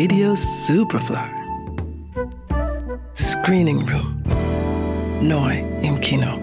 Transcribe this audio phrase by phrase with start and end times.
[0.00, 1.28] Radio Superfly.
[3.16, 4.22] Screening Room.
[5.20, 6.40] Neu im Kino.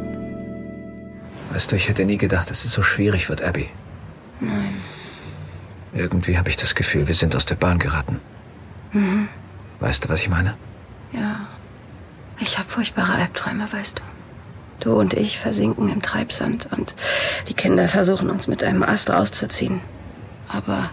[1.52, 3.70] Weißt du, ich hätte nie gedacht, dass es so schwierig wird, Abby.
[4.42, 4.76] Nein.
[5.94, 8.20] Irgendwie habe ich das Gefühl, wir sind aus der Bahn geraten.
[8.92, 9.30] Mhm.
[9.80, 10.56] Weißt du, was ich meine?
[11.14, 11.48] Ja.
[12.42, 14.04] Ich habe furchtbare Albträume, weißt du.
[14.82, 16.94] Du und ich versinken im Treibsand und
[17.48, 19.80] die Kinder versuchen uns mit einem Ast rauszuziehen.
[20.50, 20.90] Aber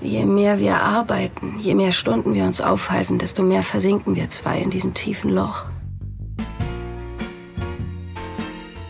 [0.00, 4.58] je mehr wir arbeiten, je mehr Stunden wir uns aufhalsen, desto mehr versinken wir zwei
[4.58, 5.66] in diesem tiefen Loch.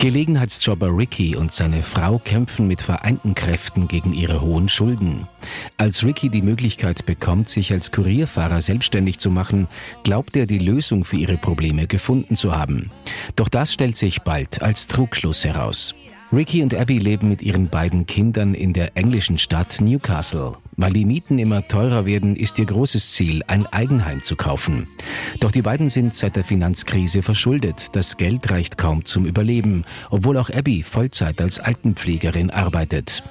[0.01, 5.29] Gelegenheitsjobber Ricky und seine Frau kämpfen mit vereinten Kräften gegen ihre hohen Schulden.
[5.77, 9.69] Als Ricky die Möglichkeit bekommt, sich als Kurierfahrer selbstständig zu machen,
[10.02, 12.91] glaubt er, die Lösung für ihre Probleme gefunden zu haben.
[13.37, 15.95] Doch das stellt sich bald als Trugschluss heraus.
[16.33, 20.52] Ricky und Abby leben mit ihren beiden Kindern in der englischen Stadt Newcastle.
[20.77, 24.87] Weil die Mieten immer teurer werden, ist ihr großes Ziel, ein Eigenheim zu kaufen.
[25.40, 27.96] Doch die beiden sind seit der Finanzkrise verschuldet.
[27.96, 33.24] Das Geld reicht kaum zum Überleben, obwohl auch Abby Vollzeit als Altenpflegerin arbeitet.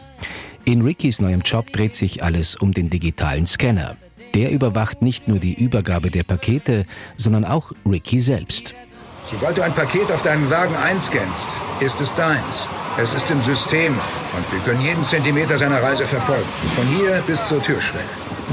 [0.66, 3.96] In Rickys neuem Job dreht sich alles um den digitalen Scanner.
[4.36, 8.76] Der überwacht nicht nur die Übergabe der Pakete, sondern auch Ricky selbst.
[9.32, 12.68] Sobald du ein Paket auf deinen Wagen einscannst, ist es deins.
[12.98, 16.48] Es ist im System und wir können jeden Zentimeter seiner Reise verfolgen.
[16.76, 18.04] Von hier bis zur Türschwelle.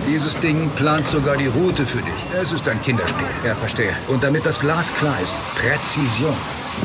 [0.06, 2.14] Dieses Ding plant sogar die Route für dich.
[2.38, 3.26] Es ist ein Kinderspiel.
[3.42, 3.92] Ja, verstehe.
[4.08, 6.36] Und damit das Glas klar ist, Präzision.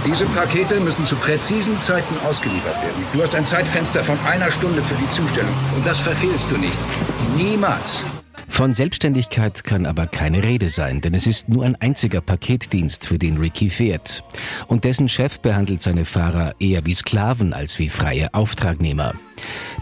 [0.05, 3.05] Diese Pakete müssen zu präzisen Zeiten ausgeliefert werden.
[3.11, 5.53] Du hast ein Zeitfenster von einer Stunde für die Zustellung.
[5.75, 6.79] Und das verfehlst du nicht.
[7.35, 8.05] Niemals.
[8.61, 13.17] Von Selbstständigkeit kann aber keine Rede sein, denn es ist nur ein einziger Paketdienst, für
[13.17, 14.23] den Ricky fährt.
[14.67, 19.15] Und dessen Chef behandelt seine Fahrer eher wie Sklaven als wie freie Auftragnehmer.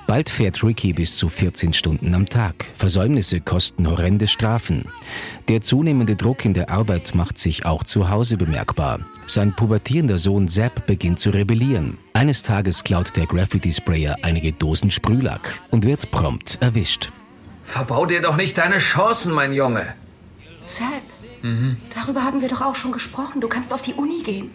[0.08, 2.68] Bald fährt Ricky bis zu 14 Stunden am Tag.
[2.78, 4.86] Versäumnisse kosten horrende Strafen.
[5.50, 9.02] Der zunehmende Druck in der Arbeit macht sich auch zu Hause bemerkbar.
[9.26, 11.98] Sein pubertierender Sohn Sepp beginnt zu rebellieren.
[12.14, 17.12] Eines Tages klaut der Graffiti-Sprayer einige Dosen Sprühlack und wird prompt erwischt.
[17.70, 19.94] Verbau dir doch nicht deine Chancen, mein Junge.
[20.66, 20.88] Sepp,
[21.44, 21.78] mhm.
[21.94, 23.42] darüber haben wir doch auch schon gesprochen.
[23.42, 24.50] Du kannst auf die Uni gehen.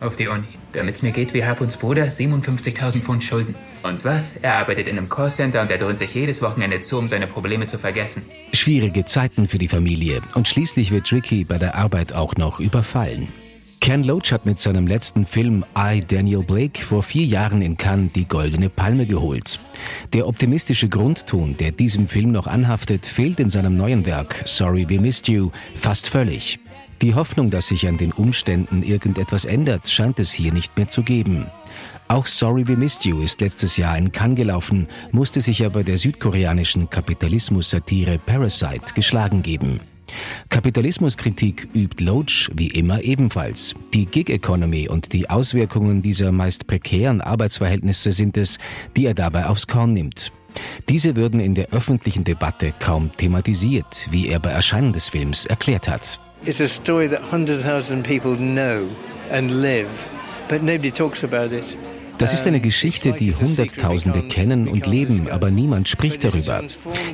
[0.00, 0.48] Auf die Uni.
[0.72, 3.54] Damit's mir geht wie Harpuns Bruder, 57.000 Pfund Schulden.
[3.84, 4.34] Und was?
[4.42, 7.68] Er arbeitet in einem Callcenter und er dröhnt sich jedes Wochenende zu, um seine Probleme
[7.68, 8.22] zu vergessen.
[8.52, 10.20] Schwierige Zeiten für die Familie.
[10.34, 13.28] Und schließlich wird Ricky bei der Arbeit auch noch überfallen.
[13.80, 18.12] Ken Loach hat mit seinem letzten Film I, Daniel Blake vor vier Jahren in Cannes
[18.14, 19.58] die Goldene Palme geholt.
[20.12, 25.00] Der optimistische Grundton, der diesem Film noch anhaftet, fehlt in seinem neuen Werk Sorry We
[25.00, 26.60] Missed You fast völlig.
[27.00, 31.02] Die Hoffnung, dass sich an den Umständen irgendetwas ändert, scheint es hier nicht mehr zu
[31.02, 31.46] geben.
[32.06, 35.96] Auch Sorry We Missed You ist letztes Jahr in Cannes gelaufen, musste sich aber der
[35.96, 39.80] südkoreanischen Kapitalismus-Satire Parasite geschlagen geben.
[40.48, 43.74] Kapitalismuskritik übt Loach wie immer ebenfalls.
[43.94, 48.58] Die Gig Economy und die Auswirkungen dieser meist prekären Arbeitsverhältnisse sind es,
[48.96, 50.32] die er dabei aufs Korn nimmt.
[50.88, 55.88] Diese würden in der öffentlichen Debatte kaum thematisiert, wie er bei Erscheinen des Films erklärt
[55.88, 56.18] hat.
[56.44, 58.88] It's a story that 100,000 people know
[59.30, 59.88] and live,
[60.48, 61.76] but nobody talks about it.
[62.20, 66.62] Das ist eine Geschichte, die Hunderttausende kennen und leben, aber niemand spricht darüber.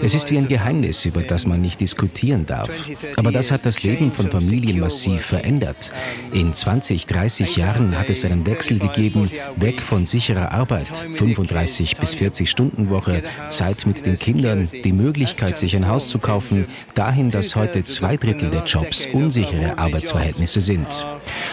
[0.03, 2.69] Es ist wie ein Geheimnis, über das man nicht diskutieren darf.
[3.17, 5.93] Aber das hat das Leben von Familien massiv verändert.
[6.33, 12.15] In 20, 30 Jahren hat es einen Wechsel gegeben, weg von sicherer Arbeit, 35 bis
[12.15, 17.31] 40 Stunden Woche, Zeit mit den Kindern, die Möglichkeit, sich ein Haus zu kaufen, dahin,
[17.31, 21.07] dass heute zwei Drittel der Jobs unsichere Arbeitsverhältnisse sind.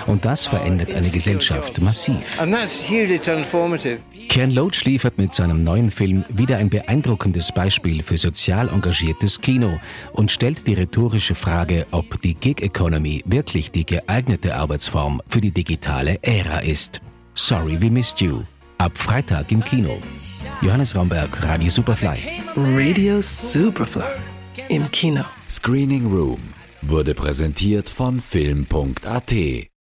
[0.08, 2.18] Und das verändert eine Gesellschaft massiv.
[4.30, 9.80] Ken Loach liefert mit seinem neuen Film wieder ein beeindruckendes Beispiel für sozial engagiertes Kino
[10.14, 15.52] und stellt die rhetorische Frage, ob die Gig Economy wirklich die geeignete Arbeitsform für die
[15.52, 17.02] digitale Ära ist.
[17.36, 18.42] Sorry we missed you.
[18.78, 19.98] Ab Freitag im Kino.
[20.62, 22.18] Johannes Raumberg, Radio Superfly.
[22.56, 24.04] Radio Superfly.
[24.70, 25.24] Im Kino.
[25.48, 26.40] Screening Room
[26.82, 29.34] wurde präsentiert von Film.at